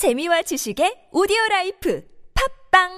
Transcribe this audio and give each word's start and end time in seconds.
재미와 0.00 0.40
지식의 0.40 1.12
오디오 1.12 1.36
라이프 1.50 2.02
팟빵 2.72 2.88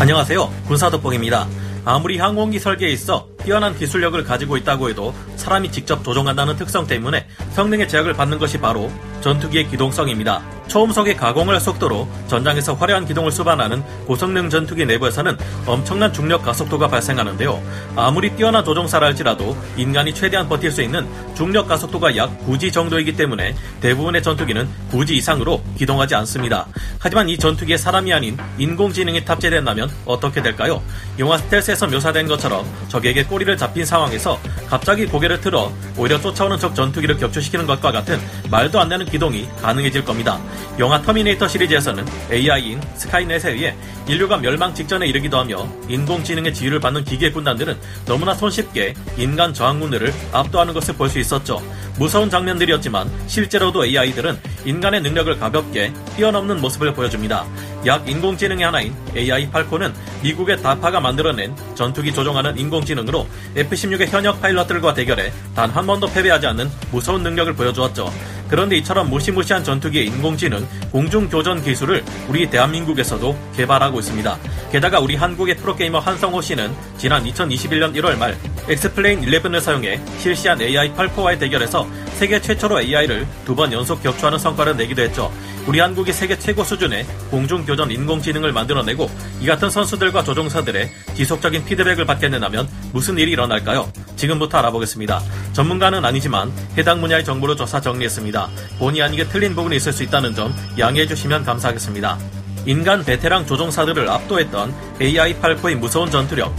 안녕하세요. 0.00 0.52
군사돋보기입니다. 0.66 1.46
아무리 1.84 2.18
항공기 2.18 2.58
설계에 2.58 2.90
있어 2.90 3.28
뛰어난 3.44 3.76
기술력을 3.76 4.20
가지고 4.24 4.56
있다고 4.56 4.90
해도 4.90 5.14
사람이 5.36 5.70
직접 5.70 6.02
조종한다는 6.02 6.56
특성 6.56 6.88
때문에 6.88 7.28
성능의 7.52 7.86
제약을 7.88 8.14
받는 8.14 8.40
것이 8.40 8.58
바로 8.58 8.90
전투기의 9.22 9.68
기동성입니다. 9.68 10.42
초음속의 10.68 11.16
가공할 11.16 11.60
속도로 11.60 12.08
전장에서 12.28 12.74
화려한 12.74 13.06
기동을 13.06 13.30
수반하는 13.30 13.82
고성능 14.06 14.48
전투기 14.48 14.86
내부에서는 14.86 15.36
엄청난 15.66 16.12
중력 16.12 16.42
가속도가 16.42 16.88
발생하는데요. 16.88 17.62
아무리 17.94 18.30
뛰어난 18.36 18.64
조종사라 18.64 19.08
할지라도 19.08 19.56
인간이 19.76 20.14
최대한 20.14 20.48
버틸 20.48 20.70
수 20.70 20.82
있는 20.82 21.06
중력 21.34 21.68
가속도가 21.68 22.16
약 22.16 22.30
9G 22.46 22.72
정도이기 22.72 23.16
때문에 23.16 23.54
대부분의 23.80 24.22
전투기는 24.22 24.68
9G 24.90 25.10
이상으로 25.10 25.62
기동하지 25.76 26.14
않습니다. 26.14 26.66
하지만 26.98 27.28
이 27.28 27.36
전투기에 27.36 27.76
사람이 27.76 28.12
아닌 28.12 28.38
인공지능이 28.58 29.24
탑재된다면 29.24 29.90
어떻게 30.06 30.40
될까요? 30.40 30.82
영화 31.18 31.36
스텔스에서 31.36 31.86
묘사된 31.88 32.26
것처럼 32.28 32.64
적에게 32.88 33.24
꼬리를 33.24 33.54
잡힌 33.56 33.84
상황에서 33.84 34.38
갑자기 34.68 35.04
고개를 35.04 35.40
틀어 35.40 35.70
오히려 35.98 36.18
쫓아오는 36.18 36.58
적 36.58 36.74
전투기를 36.74 37.18
격추시키는 37.18 37.66
것과 37.66 37.92
같은 37.92 38.18
말도 38.50 38.80
안 38.80 38.88
되는 38.88 39.04
기동이 39.12 39.46
가능해질 39.60 40.04
겁니다. 40.04 40.40
영화 40.78 41.00
터미네이터 41.02 41.46
시리즈에서는 41.46 42.04
AI인 42.32 42.80
스카이넷에 42.96 43.52
의해 43.52 43.76
인류가 44.08 44.38
멸망 44.38 44.74
직전에 44.74 45.06
이르기도 45.06 45.38
하며 45.38 45.68
인공지능의 45.88 46.54
지휘를 46.54 46.80
받는 46.80 47.04
기계 47.04 47.30
군단들은 47.30 47.76
너무나 48.06 48.34
손쉽게 48.34 48.94
인간 49.18 49.52
저항군들을 49.54 50.12
압도하는 50.32 50.72
것을 50.74 50.94
볼 50.96 51.12
수 51.12 51.18
있었죠. 51.18 51.60
무서운 51.98 52.30
장면들이었지만 52.30 53.10
실제로도 53.26 53.84
AI들은 53.84 54.40
인간의 54.64 55.02
능력을 55.02 55.38
가볍게 55.38 55.92
뛰어넘는 56.16 56.58
모습을 56.62 56.94
보여줍니다. 56.94 57.44
약 57.84 58.08
인공지능의 58.08 58.64
하나인 58.64 58.94
AI 59.14 59.50
팔코는 59.50 59.92
미국의 60.22 60.62
다파가 60.62 61.00
만들어낸 61.00 61.54
전투기 61.74 62.14
조종하는 62.14 62.56
인공지능으로 62.56 63.26
F-16의 63.56 64.08
현역 64.08 64.40
파일럿들과 64.40 64.94
대결해 64.94 65.30
단 65.54 65.70
한 65.72 65.86
번도 65.86 66.06
패배하지 66.12 66.46
않는 66.48 66.70
무서운 66.90 67.22
능력을 67.22 67.52
보여주었죠. 67.54 68.10
그런데 68.52 68.76
이처럼 68.76 69.08
무시무시한 69.08 69.64
전투기의 69.64 70.04
인공지능 70.08 70.68
공중교전 70.90 71.62
기술을 71.62 72.04
우리 72.28 72.50
대한민국에서도 72.50 73.34
개발하고 73.56 73.98
있습니다. 74.00 74.38
게다가 74.70 75.00
우리 75.00 75.16
한국의 75.16 75.56
프로게이머 75.56 75.98
한성호 76.00 76.42
씨는 76.42 76.70
지난 76.98 77.24
2021년 77.24 77.94
1월 77.96 78.18
말 78.18 78.36
X-Plane 78.68 79.22
11을 79.22 79.58
사용해 79.58 79.98
실시한 80.18 80.60
AI 80.60 80.92
팔코와의 80.92 81.38
대결에서 81.38 81.88
세계 82.18 82.42
최초로 82.42 82.82
AI를 82.82 83.26
두 83.46 83.54
번 83.54 83.72
연속 83.72 84.02
격추하는 84.02 84.38
성과를 84.38 84.76
내기도 84.76 85.00
했죠. 85.00 85.32
우리 85.66 85.80
한국이 85.80 86.12
세계 86.12 86.38
최고 86.38 86.62
수준의 86.62 87.06
공중교전 87.30 87.90
인공지능을 87.90 88.52
만들어내고 88.52 89.10
이 89.40 89.46
같은 89.46 89.70
선수들과 89.70 90.24
조종사들의 90.24 90.90
지속적인 91.14 91.64
피드백을 91.64 92.04
받게 92.04 92.28
된다면 92.28 92.68
무슨 92.92 93.16
일이 93.16 93.30
일어날까요? 93.32 93.90
지금부터 94.22 94.58
알아보겠습니다. 94.58 95.20
전문가는 95.52 96.04
아니지만 96.04 96.52
해당 96.78 97.00
분야의 97.00 97.24
정보를 97.24 97.56
조사 97.56 97.80
정리했습니다. 97.80 98.48
본의 98.78 99.02
아니게 99.02 99.26
틀린 99.26 99.54
부분이 99.56 99.76
있을 99.76 99.92
수 99.92 100.04
있다는 100.04 100.34
점 100.34 100.54
양해해 100.78 101.06
주시면 101.06 101.44
감사하겠습니다. 101.44 102.18
인간 102.66 103.04
베테랑 103.04 103.46
조종사들을 103.46 104.08
압도했던 104.08 104.72
AI-8포의 105.00 105.74
무서운 105.74 106.08
전투력, 106.08 106.54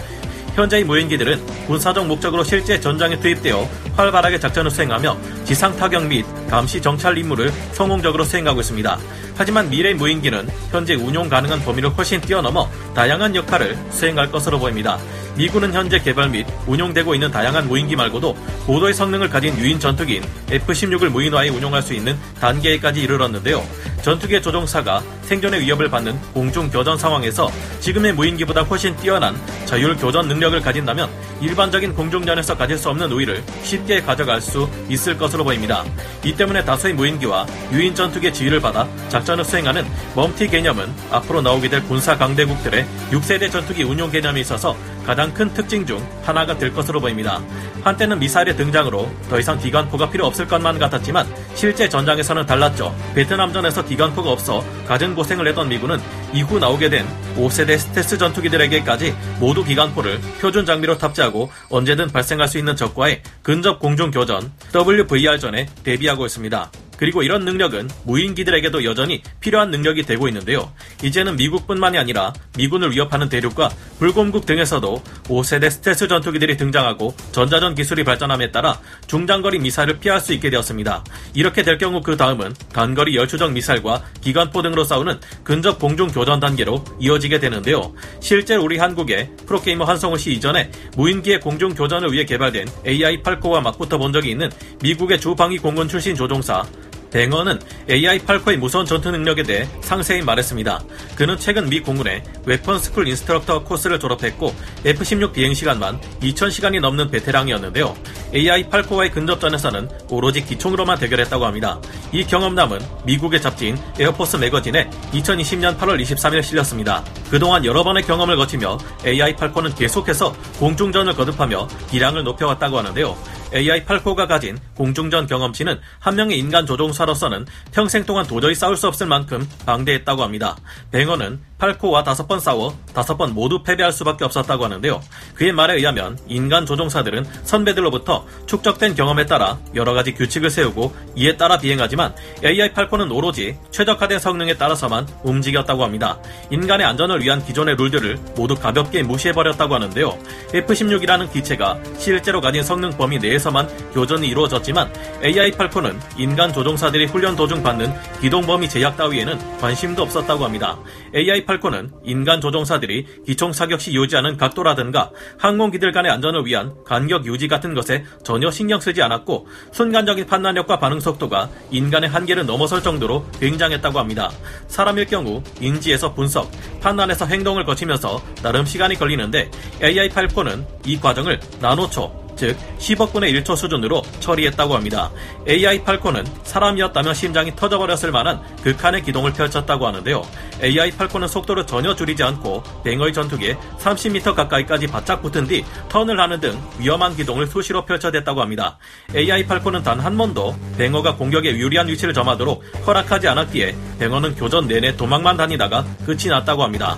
현재의 0.56 0.84
무인기들은 0.84 1.66
군사적 1.66 2.06
목적으로 2.06 2.44
실제 2.44 2.80
전장에 2.80 3.17
투입되어 3.19 3.67
활발하게 3.95 4.39
작전을 4.39 4.69
수행하며 4.69 5.17
지상 5.45 5.75
타격 5.78 6.06
및 6.06 6.25
감시 6.50 6.81
정찰 6.81 7.17
임무를 7.17 7.52
성공적으로 7.72 8.25
수행하고 8.25 8.59
있습니다. 8.59 9.00
하지만 9.36 9.70
미래 9.70 9.94
무인기는 9.94 10.48
현재 10.72 10.95
운용 10.95 11.30
가능한 11.30 11.62
범위를 11.64 11.89
훨씬 11.89 12.22
뛰어넘어 12.22 12.70
다양한 12.94 13.36
역할을 13.36 13.78
수행할 13.92 14.31
것으로 14.31 14.59
보입니다. 14.59 14.98
미군은 15.36 15.73
현재 15.73 16.00
개발 16.00 16.30
및 16.30 16.45
운용되고 16.67 17.16
있는 17.16 17.31
다양한 17.31 17.68
무인기 17.68 17.96
말고도 17.96 18.38
고도의 18.68 18.94
성능을 18.94 19.30
가진 19.30 19.57
유인 19.57 19.80
전투기인 19.80 20.24
F-16을 20.52 21.09
무인화해 21.09 21.50
운용할 21.50 21.81
수 21.81 21.94
있는 21.94 22.16
단계까지 22.40 23.02
이르렀는데요. 23.02 23.63
전투기의 24.03 24.41
조종사가 24.41 25.02
생존의 25.24 25.62
위협을 25.62 25.90
받는 25.90 26.19
공중 26.34 26.69
교전 26.69 26.97
상황에서 26.97 27.50
지금의 27.80 28.13
무인기보다 28.13 28.62
훨씬 28.62 28.96
뛰어난 28.97 29.36
자율 29.66 29.96
교전 29.96 30.28
능력을 30.28 30.59
가진다면 30.62 31.09
일반적인 31.41 31.96
공중전에서 31.96 32.56
가질 32.56 32.78
수 32.78 32.90
없는 32.90 33.12
우위를 33.12 33.44
쉽게 33.63 34.02
가져갈 34.02 34.41
수 34.41 34.69
있을 34.90 35.18
것으로 35.18 35.44
보입니다. 35.44 35.84
이 36.24 36.34
때문에 36.34 36.63
다수의 36.63 36.94
무인기와 36.94 37.47
유인 37.72 37.96
전투기의 37.96 38.34
지휘를 38.34 38.59
받아 38.59 38.88
작 39.09 39.22
전을 39.23 39.44
수행하는 39.45 39.85
멈티 40.16 40.47
개념은 40.47 40.91
앞으로 41.11 41.41
나오게 41.41 41.69
될 41.69 41.84
군사 41.84 42.17
강대국들의 42.17 42.85
6세대 43.11 43.51
전투기 43.51 43.84
운용 43.84 44.11
개념에 44.11 44.41
있어서 44.41 44.75
가장 45.06 45.34
큰 45.34 45.53
특징 45.53 45.85
중 45.85 46.06
하나가 46.23 46.57
될 46.57 46.73
것으로 46.73 47.00
보입니다. 47.00 47.41
한때는 47.83 48.19
미사일의 48.19 48.56
등장으로 48.56 49.12
더 49.29 49.39
이상 49.39 49.59
기관포가 49.59 50.09
필요 50.09 50.25
없을 50.25 50.47
것만 50.47 50.79
같았지만 50.79 51.28
실제 51.56 51.89
전장에서는 51.89 52.45
달랐죠. 52.45 52.95
베트남전에서 53.13 53.85
기관포가 53.85 54.31
없어 54.31 54.63
갖은 54.88 55.16
고생을 55.16 55.47
했던 55.47 55.67
미군은 55.67 56.00
이후 56.33 56.59
나오게 56.59 56.89
된 56.89 57.06
5세대 57.35 57.78
스텔스 57.78 58.17
전투기들에게까지 58.17 59.16
모두 59.39 59.63
기관포를 59.63 60.19
표준 60.39 60.66
장비로 60.66 60.97
탑재하고 60.97 61.51
언제든 61.69 62.07
발생할 62.07 62.47
수 62.47 62.57
있는 62.57 62.75
적과의 62.75 63.22
근접 63.41 63.79
공중 63.79 64.12
교전 64.12 64.51
WVR전에 64.73 65.67
대비하고 65.83 66.25
있습니다. 66.25 66.72
그리고 66.98 67.24
이런 67.24 67.46
능력은 67.46 67.90
무인기들에게도 68.06 68.84
여전히 68.84 69.22
필요한 69.40 69.72
능력이 69.72 70.04
되고 70.04 70.28
있는데요. 70.28 70.72
이제는 71.02 71.36
미국뿐만이 71.36 71.98
아니라 71.98 72.34
미군을 72.58 72.92
위협하는 72.92 73.30
대륙과 73.30 73.70
불곰국 74.00 74.46
등에서도 74.46 75.02
5세대 75.26 75.70
스텔스 75.70 76.08
전투기들이 76.08 76.58
등장하고 76.58 77.16
전자전 77.31 77.76
기술이 77.76 78.04
발전함에 78.04 78.52
따라 78.52 78.80
중장거리 79.08 79.59
미사일을 79.59 80.00
피할 80.00 80.20
수 80.20 80.34
있게 80.34 80.50
되었습니다. 80.50 81.04
이렇게 81.34 81.64
될 81.64 81.78
경우 81.78 82.02
그 82.02 82.18
다음은 82.18 82.54
단거리 82.74 83.16
열추적 83.16 83.52
미사일과 83.52 84.04
기관포 84.22 84.62
등으로 84.62 84.84
싸우는 84.84 85.20
근접 85.44 85.80
공중 85.80 86.08
교전 86.08 86.40
단계로 86.40 86.84
이어지게 87.00 87.40
되는데요. 87.40 87.94
실제 88.20 88.56
우리 88.56 88.78
한국의 88.78 89.30
프로게이머 89.46 89.86
한성우 89.86 90.18
씨 90.18 90.34
이전에 90.34 90.72
무인기의 90.96 91.40
공중 91.40 91.74
교전을 91.74 92.12
위해 92.12 92.25
개발된 92.25 92.68
AI 92.85 93.02
팔코와 93.02 93.62
맞붙어 93.62 93.98
본 93.98 94.14
적이 94.14 94.31
있는 94.31 94.50
미국의 94.81 95.20
주방위 95.20 95.58
공군 95.58 95.88
출신 95.88 96.16
조종사 96.16 96.64
뱅어는 97.13 97.59
AI 97.90 98.05
팔코의 98.05 98.57
무서운 98.57 98.85
전투 98.85 99.12
능력에 99.12 99.44
대해 99.44 99.69
상세히 99.81 100.22
말했습니다. 100.24 100.81
그는 101.16 101.38
최근 101.38 101.69
미 101.69 101.79
공군의 101.79 102.24
Weapon 102.46 102.79
School 102.79 103.07
Instructor 103.07 103.63
Course를 103.63 104.00
졸업했고 104.00 104.53
F-16 104.84 105.31
비행 105.31 105.53
시간만 105.53 106.01
2,000시간이 106.22 106.81
넘는 106.81 107.12
베테랑이었는데요. 107.12 107.96
AI-8코와의 108.34 109.13
근접전에서는 109.13 109.90
오로지 110.09 110.44
기총으로만 110.44 110.97
대결했다고 110.97 111.46
합니다. 111.46 111.79
이 112.12 112.25
경험담은 112.25 112.79
미국의 113.06 113.41
잡지인 113.41 113.78
에어포스 114.00 114.38
매거진에 114.38 114.90
2020년 115.12 115.78
8월 115.78 116.01
23일 116.01 116.41
실렸습니다. 116.41 117.03
그동안 117.30 117.63
여러 117.63 117.84
번의 117.84 118.03
경험을 118.03 118.35
거치며 118.38 118.80
AI-8코는 119.06 119.78
계속해서 119.78 120.35
공중전을 120.57 121.13
거듭하며 121.13 121.68
기량을 121.91 122.24
높여왔다고 122.24 122.80
하는데요. 122.80 123.16
AI-8코가 123.53 124.28
가진 124.28 124.58
공중전 124.75 125.28
경험치는 125.28 125.80
한 126.00 126.16
명의 126.16 126.38
인간 126.38 126.66
조종사로서는 126.66 127.46
평생 127.72 128.06
동안 128.06 128.25
도저히 128.25 128.56
싸울 128.56 128.75
수 128.75 128.88
없을 128.88 129.08
만큼 129.08 129.47
방대했다고 129.66 130.24
합니다. 130.24 130.58
뱅어는 130.91 131.40
8코와 131.59 132.03
다섯 132.03 132.28
번 132.28 132.40
싸워 132.40 132.78
다섯 132.94 133.16
번 133.16 133.34
모두 133.34 133.63
패배할 133.63 133.94
수밖에 133.94 134.25
없었다고 134.25 134.66
하는데요. 134.66 135.02
그의 135.36 135.53
말에 135.53 135.75
의하면 135.75 136.18
인간 136.28 136.66
조종사들은 136.66 137.25
선배들로부터 137.44 138.25
축적된 138.47 138.96
경험에 138.96 139.25
따라 139.25 139.58
여러 139.74 139.94
가지 139.94 140.13
규칙을 140.13 140.50
세우고 140.50 140.94
이에 141.16 141.38
따라 141.38 141.58
비행하지만 141.58 142.13
AI-8코는 142.44 143.16
오로지 143.16 143.58
최적화된 143.72 144.19
성능에 144.19 144.56
따라서만 144.56 145.08
움직였다고 145.24 145.83
합니다. 145.83 146.19
인간의 146.51 146.86
안전을 146.86 147.22
위한 147.22 147.44
기존의 147.45 147.75
룰들을 147.77 148.19
모두 148.36 148.56
가볍게 148.56 149.04
무시해버렸다고 149.04 149.75
하는데요. 149.75 150.18
F-16이라는 150.54 151.31
기체가 151.31 151.80
실제로 151.98 152.42
가진 152.42 152.63
성능 152.63 152.89
범위 152.92 153.19
내에서 153.19 153.43
만 153.51 153.68
교전이 153.94 154.28
이루어졌지만 154.28 154.92
AI-8코는 155.22 156.00
인간 156.18 156.51
조종사들이 156.54 157.06
훈련 157.06 157.36
도중 157.36 157.63
받는 157.63 157.94
기동 158.22 158.42
범위 158.45 158.68
제약 158.69 158.98
따위에는 158.98 159.57
관심도 159.60 160.04
없었다고 160.04 160.44
합니다. 160.44 160.78
AI-8코는 161.13 161.92
인간 162.04 162.42
조종사들이 162.42 163.06
기총 163.25 163.54
사격 163.54 163.80
시 163.80 163.94
유지하는 163.94 164.38
각도라든가 164.38 165.12
항공기들 165.38 165.92
간의 165.92 166.12
안전을 166.12 166.45
위한 166.45 166.74
간격 166.86 167.25
유지 167.25 167.48
같은 167.48 167.74
것에 167.74 168.04
전혀 168.24 168.51
신경 168.51 168.80
쓰지 168.80 169.01
않았고 169.01 169.48
순간적인 169.72 170.25
판단력과 170.25 170.80
반응 170.80 171.00
속도가 171.00 171.50
인간의 171.72 172.10
한계를 172.10 172.46
넘어설 172.46 172.81
정도로 172.81 173.25
굉장했다고 173.39 174.00
합니다. 174.00 174.31
사람일 174.68 175.06
경우 175.06 175.42
인지에서 175.60 176.13
분석, 176.13 176.51
판단에서 176.81 177.25
행동을 177.25 177.66
거치면서 177.66 178.22
나름 178.42 178.66
시간이 178.66 178.96
걸리는데 178.96 179.50
AI-8코는 179.81 180.66
이 180.86 181.00
과정을 181.00 181.39
나노초, 181.60 182.23
즉 182.35 182.56
10억분의 182.77 183.33
1초 183.44 183.56
수준으로 183.56 184.03
처리했다고 184.19 184.75
합니다. 184.75 185.09
AI 185.47 185.83
팔콘은 185.83 186.25
사람이었다면 186.44 187.13
심장이 187.15 187.56
터져버렸을 187.56 188.12
만한 188.12 188.39
극한의 188.63 189.01
기동을 189.03 189.33
펼쳤다고 189.33 189.88
하는데요. 189.88 190.21
AI 190.62 190.91
팔콘은 190.91 191.27
속도를 191.27 191.65
전혀 191.65 191.95
줄이지 191.95 192.21
않고 192.21 192.62
뱅어의 192.83 193.13
전투기에 193.13 193.57
30m 193.80 194.35
가까이까지 194.35 194.88
바짝 194.88 195.21
붙은 195.21 195.47
뒤 195.47 195.65
턴을 195.89 196.19
하는 196.19 196.39
등 196.39 196.62
위험한 196.80 197.15
기동을 197.15 197.47
수시로 197.47 197.83
펼쳐댔다고 197.85 198.41
합니다. 198.41 198.77
AI 199.15 199.45
팔콘은 199.47 199.81
단 199.81 200.03
한 200.03 200.18
번도 200.18 200.53
뱅어가 200.77 201.15
공격에 201.15 201.51
유리한 201.51 201.88
위치를 201.88 202.13
점하도록 202.13 202.62
허락하지 202.86 203.27
않았기에 203.29 203.75
뱅어는 204.00 204.36
교전 204.36 204.68
내내 204.68 204.97
도망만 204.97 205.38
다니다가 205.38 205.86
끝이 206.06 206.25
났다고 206.27 206.62
합니다. 206.62 206.97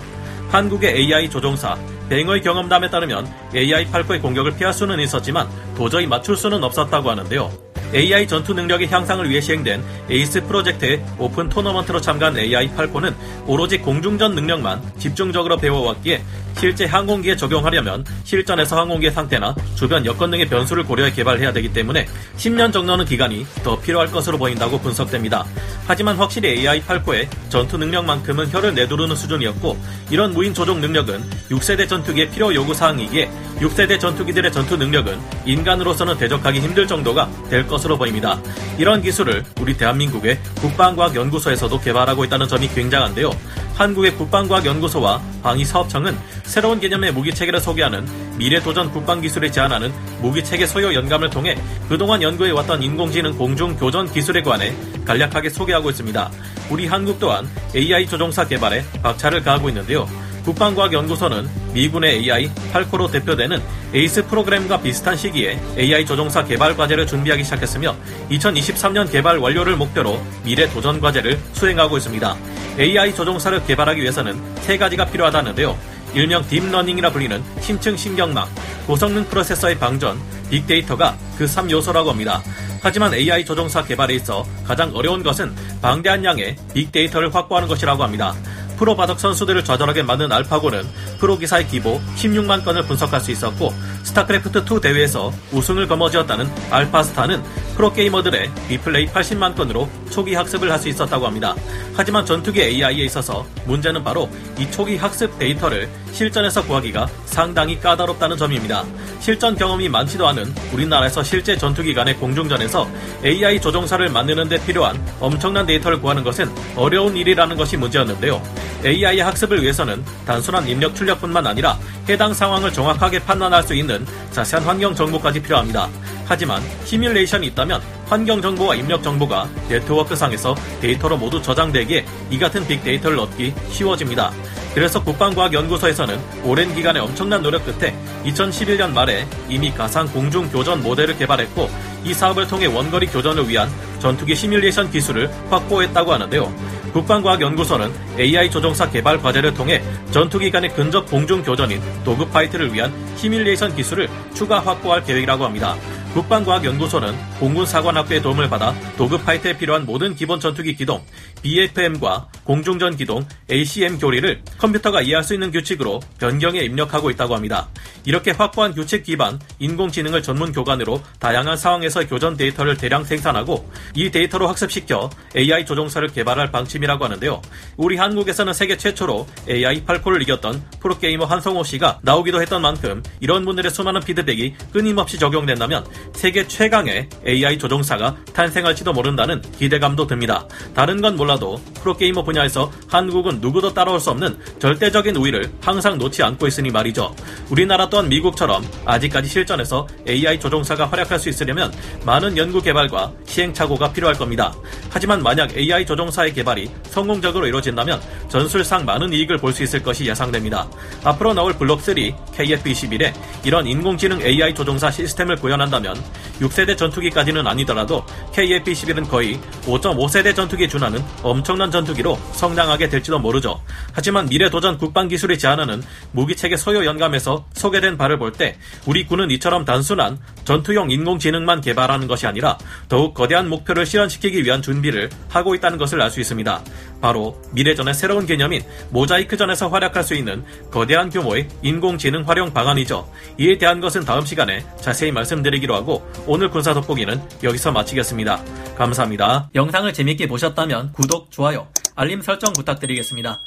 한국의 0.50 0.96
AI 0.96 1.30
조종사 1.30 1.78
뱅어의 2.10 2.42
경험담에 2.42 2.90
따르면 2.90 3.28
AI 3.56 3.86
팔코의 3.88 4.22
공격을 4.22 4.56
피할 4.56 4.74
수는 4.74 5.00
있었지만 5.00 5.48
도저히 5.76 6.06
맞출 6.06 6.38
수는 6.38 6.64
없었다고 6.64 7.10
하는데요. 7.10 7.66
AI 7.94 8.28
전투 8.28 8.54
능력의 8.54 8.88
향상을 8.90 9.30
위해 9.30 9.40
시행된 9.40 9.84
에이스 10.10 10.44
프로젝트의 10.46 11.04
오픈 11.18 11.50
토너먼트로 11.50 12.02
참가한 12.02 12.38
AI 12.38 12.70
팔코는 12.76 13.16
오로지 13.46 13.78
공중전 13.78 14.36
능력만 14.36 14.82
집중적으로 14.98 15.58
배워왔기에 15.58 16.22
실제 16.58 16.86
항공기에 16.86 17.36
적용하려면 17.36 18.06
실전에서 18.24 18.80
항공기의 18.80 19.12
상태나 19.12 19.56
주변 19.76 20.06
여건 20.06 20.32
등의 20.32 20.48
변수를 20.48 20.84
고려해 20.84 21.12
개발해야 21.12 21.54
되기 21.54 21.72
때문에 21.72 22.08
10년 22.38 22.74
정도는 22.74 23.06
기간이 23.06 23.46
더 23.64 23.80
필요할 23.80 24.12
것으로 24.12 24.38
보인다고 24.38 24.80
분석됩니다. 24.80 25.46
하지만 25.88 26.16
확실히 26.16 26.50
AI 26.50 26.82
팔코의 26.82 27.30
전투 27.50 27.78
능력만큼은 27.78 28.50
혀를 28.50 28.74
내두르는 28.74 29.16
수준이었고 29.16 29.78
이런 30.10 30.34
무인 30.34 30.54
조종 30.54 30.82
능력은 30.82 31.24
6세대 31.50 31.88
전투기의 31.88 32.32
필요 32.32 32.54
요구 32.56 32.74
사항이기에 32.74 33.30
6세대 33.60 34.00
전투기들의 34.00 34.52
전투 34.52 34.78
능력은 34.78 35.20
인간으로서는 35.46 36.18
대적하기 36.18 36.60
힘들 36.60 36.88
정도가 36.88 37.30
될 37.50 37.68
것으로 37.68 37.98
보입니다. 37.98 38.40
이런 38.78 39.02
기술을 39.02 39.44
우리 39.62 39.78
대한민국의 39.78 40.40
국방과학연구소에서도 40.56 41.80
개발하고 41.80 42.26
있다는 42.26 42.48
점이 42.48 42.68
굉장한데요. 42.70 43.30
한국의 43.76 44.16
국방과학연구소와 44.16 45.22
방위사업청은 45.44 46.18
새로운 46.44 46.80
개념의 46.80 47.12
무기체계를 47.12 47.60
소개하는 47.60 48.08
미래도전 48.38 48.92
국방기술을 48.92 49.52
제안하는 49.52 49.92
무기체계 50.22 50.66
소요 50.66 50.94
연감을 50.94 51.30
통해 51.30 51.58
그동안 51.90 52.22
연구해왔던 52.22 52.82
인공지능 52.82 53.38
공중교전 53.38 54.12
기술에 54.12 54.42
관해 54.42 54.74
간략하게 55.04 55.50
소개하고 55.50 55.90
있습니다. 55.90 56.32
우리 56.70 56.88
한국 56.88 57.20
또한 57.20 57.48
AI 57.76 58.08
조종사 58.08 58.48
개발에 58.48 58.84
박차를 59.04 59.44
가하고 59.44 59.68
있는데요. 59.70 60.08
국방과학연구소는 60.46 61.50
미군의 61.74 62.18
AI 62.18 62.52
팔코로 62.72 63.10
대표되는 63.10 63.62
에이스 63.94 64.28
프로그램과 64.28 64.80
비슷한 64.80 65.18
시기에 65.18 65.60
AI 65.78 66.06
조종사 66.06 66.46
개발 66.46 66.78
과제를 66.78 67.08
준비하기 67.08 67.44
시작했으며 67.44 67.96
2023년 68.30 69.12
개발 69.12 69.38
완료를 69.40 69.76
목표로 69.76 70.22
미래 70.44 70.70
도전 70.70 71.02
과제를 71.02 71.40
수행하고 71.54 71.98
있습니다. 71.98 72.38
AI 72.78 73.16
조종사를 73.16 73.66
개발하기 73.66 74.02
위해서는 74.02 74.40
세 74.62 74.78
가지가 74.78 75.06
필요하다는데요. 75.06 75.78
일명 76.14 76.46
딥러닝이라 76.48 77.12
불리는 77.12 77.44
심층 77.62 77.96
신경망, 77.96 78.48
고성능 78.88 79.26
프로세서의 79.26 79.80
발전, 79.80 80.18
빅데이터가 80.50 81.18
그 81.38 81.46
3요소라고 81.46 82.08
합니다. 82.08 82.42
하지만 82.82 83.14
AI 83.14 83.46
조종사 83.46 83.84
개발에 83.84 84.14
있어 84.16 84.46
가장 84.66 84.92
어려운 84.94 85.24
것은 85.24 85.54
방대한 85.82 86.24
양의 86.24 86.56
빅데이터를 86.74 87.34
확보하는 87.34 87.68
것이라고 87.68 88.04
합니다. 88.04 88.34
프로 88.78 88.96
바둑 88.96 89.20
선수들을 89.20 89.64
좌절하게 89.64 90.04
만든 90.04 90.32
알파고는 90.32 90.84
프로 91.20 91.38
기사의 91.38 91.68
기보 91.68 92.02
16만 92.18 92.64
건을 92.64 92.84
분석할 92.84 93.22
수 93.22 93.32
있었고 93.32 93.74
스타크래프트2 94.04 94.82
대회에서 94.82 95.32
우승을 95.54 95.88
거머쥐었다는 95.88 96.48
알파스타는 96.70 97.42
프로 97.76 97.92
게이머들의 97.94 98.52
리플레이 98.70 99.08
80만 99.08 99.56
건으로 99.56 99.90
초기 100.12 100.36
학습을 100.36 100.72
할 100.72 100.76
수 100.80 100.90
있었다고 100.90 101.26
합니다. 101.26 101.56
하지만 101.98 102.26
전투기 102.26 102.62
AI에 102.62 103.06
있어서 103.06 103.46
문제는 103.66 104.04
바로 104.04 104.30
이 104.60 104.70
초기 104.70 104.98
학습 104.98 105.38
데이터를 105.40 105.90
실전에서 106.12 106.64
구하기가 106.66 107.08
상당히 107.26 107.80
까다롭다는 107.80 108.38
점입니다. 108.38 108.84
실전 109.20 109.56
경험이 109.56 109.88
많지도 109.88 110.28
않은 110.28 110.54
우리나라에서 110.74 111.24
실제 111.24 111.58
전투기 111.58 111.94
간의 111.94 112.16
공중전에서 112.18 112.88
AI 113.24 113.62
조종사를 113.62 114.08
만드는 114.10 114.50
데 114.50 114.64
필요한 114.66 115.02
엄청난 115.20 115.66
데이터를 115.66 116.02
구하는 116.02 116.24
것은 116.24 116.50
어려운 116.76 117.16
일이라는 117.16 117.56
것이 117.56 117.78
문제였는데요. 117.78 118.42
AI의 118.84 119.22
학습을 119.22 119.62
위해서는 119.64 120.04
단순한 120.26 120.68
입력 120.68 120.96
출력뿐만 120.96 121.48
아니라 121.48 121.78
해당 122.08 122.34
상황을 122.34 122.72
정확하게 122.72 123.20
판단할 123.20 123.64
수 123.64 123.74
있는 123.74 124.06
자세한 124.32 124.66
환경 124.66 124.94
정보까지 124.94 125.42
필요합니다. 125.42 125.90
하지만 126.26 126.62
시뮬레이션이 126.86 127.48
있다면 127.48 127.82
환경 128.08 128.42
정보와 128.42 128.76
입력 128.76 129.04
정보가 129.04 129.50
네트워크상에서 129.70 130.56
데이터로 130.82 131.18
모두 131.18 131.42
저장되기에 131.42 132.06
이 132.30 132.38
같은 132.38 132.68
빅데이터를 132.68 133.20
얻기 133.20 133.54
쉬워집니다. 133.70 134.32
그래서 134.74 135.02
국방과학연구소에서는 135.04 136.20
오랜 136.44 136.76
기간의 136.76 137.02
엄청난 137.02 137.42
노력 137.42 137.66
끝에 137.66 137.96
2011년 138.26 138.92
말에 138.92 139.26
이미 139.48 139.72
가상 139.72 140.06
공중 140.08 140.50
교전 140.50 140.84
모델을 140.84 141.18
개발했고 141.18 141.70
이 142.04 142.14
사업을 142.14 142.48
통해 142.48 142.66
원거리 142.66 143.08
교전을 143.08 143.48
위한 143.48 143.70
전투기 144.00 144.36
시뮬레이션 144.36 144.92
기술을 144.92 145.32
확보했다고 145.50 146.14
하는데요. 146.14 146.54
국방과학연구소는 146.92 147.92
AI 148.20 148.50
조종사 148.50 148.90
개발 148.90 149.22
과제를 149.22 149.54
통해 149.54 149.82
전투기 150.12 150.52
간의 150.52 150.74
근접 150.74 151.10
공중 151.10 151.42
교전인 151.44 151.82
dogfight를 152.04 152.74
위한 152.74 152.94
시뮬레이션 153.18 153.76
기술을 153.76 154.10
추가 154.34 154.60
확보할 154.60 155.04
계획이라고 155.04 155.44
합니다. 155.44 155.76
국방과학연구소는 156.16 157.14
공군사관학교의 157.42 158.22
도움을 158.22 158.50
받아 158.50 158.74
dogfight에 158.98 159.58
필요한 159.58 159.86
모든 159.86 160.16
기본 160.16 160.40
전투기 160.40 160.74
기동, 160.74 161.04
BFM과 161.42 162.30
공중전 162.46 162.96
기동, 162.96 163.26
ACM 163.52 163.98
교리를 163.98 164.42
컴퓨터가 164.60 165.02
이해할 165.02 165.24
수 165.24 165.34
있는 165.34 165.52
규칙으로 165.52 166.00
변경해 166.20 166.60
입력하고 166.60 167.10
있다고 167.10 167.36
합니다. 167.36 167.68
이렇게 168.06 168.32
확보한 168.32 168.74
규칙 168.74 169.04
기반 169.04 169.40
인공지능을 169.60 170.22
전문 170.22 170.52
교관으로 170.52 171.02
다양한 171.20 171.58
상황에서 171.58 172.08
교전 172.08 172.38
데이터를 172.38 172.78
대량 172.78 173.04
생산하고 173.04 173.70
이 173.96 174.12
데이터로 174.12 174.48
학습시켜 174.48 175.10
AI 175.36 175.66
조종사를 175.66 176.08
개발할 176.10 176.52
방침이라고 176.52 177.04
하는데요. 177.04 177.42
우리 177.78 177.98
한국에서는 177.98 178.54
세계 178.54 178.78
최초로 178.78 179.26
AI 179.50 179.84
8코를 179.84 180.22
이겼던 180.22 180.64
프로게이머 180.82 181.26
한성호 181.26 181.64
씨가 181.64 182.00
나오기도 182.04 182.42
했던 182.42 182.62
만큼 182.62 183.02
이런 183.20 183.44
분들의 183.44 183.72
수많은 183.72 184.02
피드백이 184.02 184.54
끊임없이 184.72 185.18
적용된다면 185.18 185.84
세계 186.14 186.48
최강의 186.48 187.10
AI 187.26 187.58
조종사가 187.58 188.18
탄생할지도 188.34 188.94
모른다는 188.94 189.42
기대감도 189.58 190.06
듭니다. 190.06 190.48
다른 190.76 191.02
건 191.02 191.16
몰라도 191.16 191.60
프로게이머 191.82 192.24
분 192.24 192.35
야에서 192.36 192.72
한국은 192.88 193.40
누구도 193.42 193.74
따라올 193.74 194.00
수 194.00 194.12
없는 194.12 194.38
절대적인 194.60 195.16
우위를 195.16 195.52
항상 195.62 195.98
놓지 195.98 196.22
않고 196.22 196.48
있으니 196.48 196.70
말이죠. 196.70 197.16
우리나라 197.50 197.90
또한 197.90 198.08
미국처럼 198.08 198.64
아직까지 198.86 199.28
실전에서 199.28 199.88
AI 200.08 200.40
조종사가 200.40 200.86
활약할 200.86 201.18
수 201.18 201.30
있으려면 201.30 201.74
많은 202.06 202.38
연구 202.38 202.62
개발과 202.62 203.12
시행착오가 203.26 203.92
필요할 203.92 204.16
겁니다. 204.16 204.54
하지만 204.92 205.24
만약 205.24 205.58
AI 205.58 205.86
조종사의 205.86 206.34
개발이 206.34 206.70
성공적으로 206.90 207.48
이루어진다면 207.48 208.00
전술상 208.30 208.86
많은 208.86 209.12
이익을 209.12 209.38
볼 209.38 209.56
수 209.56 209.64
있을 209.64 209.82
것이 209.82 210.06
예상됩니다. 210.06 210.68
앞으로 211.06 211.34
나올 211.34 211.54
블록3 211.54 212.14
KF-21에 212.34 213.14
이런 213.46 213.66
인공지능 213.66 214.22
AI 214.22 214.54
조종사 214.54 214.92
시스템을 214.92 215.38
구현한다면 215.38 215.96
6세대 216.42 216.78
전투기까지는 216.78 217.48
아니더라도 217.48 218.04
KF-21은 218.34 219.08
거의 219.10 219.40
5.5세대 219.64 220.36
전투기에 220.36 220.68
준하는 220.68 221.02
엄청난 221.24 221.72
전투기로 221.72 222.20
성장하게 222.34 222.90
될지도 222.90 223.20
모르죠. 223.20 223.62
하지만 223.94 224.26
미래도전 224.28 224.78
국방기술이 224.78 225.38
제안하는 225.38 225.82
무기체계 226.12 226.58
소요 226.58 226.86
연감에서 226.86 227.46
소개된 227.54 227.98
바를 227.98 228.18
볼 228.20 228.32
때 228.36 228.58
우리 228.86 229.06
군은 229.06 229.32
이처럼 229.32 229.64
단순한 229.64 230.20
전투용 230.44 230.92
인공지능만 230.92 231.62
개발하는 231.62 232.08
것이 232.08 232.28
아니라 232.28 232.58
더욱 232.90 233.14
거대한 233.14 233.48
목표를 233.48 233.86
실현시키기 233.86 234.44
위한 234.44 234.62
준비를 234.62 235.10
하고 235.30 235.56
있다는 235.56 235.78
것을 235.78 236.02
알 236.02 236.12
수 236.12 236.20
있습니다. 236.20 236.62
바로 237.02 237.42
미래전의 237.52 237.94
새로운 237.94 238.26
개념인 238.26 238.62
모자이크전에서 238.90 239.70
활약할 239.70 240.04
수 240.04 240.16
있는 240.16 240.44
거대한 240.72 241.10
규모의 241.10 241.48
인공지능 241.62 242.28
활용 242.28 242.54
방안이죠. 242.54 243.10
이에 243.38 243.58
대한 243.58 243.80
것은 243.80 244.06
다음 244.06 244.26
시간에 244.26 244.66
자세히 244.82 245.12
말씀드리기로 245.12 245.76
하고 245.76 246.10
오늘 246.26 246.50
군사 246.50 246.74
돋보기는 246.74 247.22
여기서 247.44 247.72
마치겠습니다. 247.72 248.42
감사합니다. 248.78 249.50
영상을 249.56 249.92
재밌게 249.94 250.28
보셨다면 250.28 250.94
구독, 250.94 251.32
좋아요, 251.32 251.68
알림 251.96 252.22
설정 252.22 252.52
부탁드리겠습니다. 252.54 253.42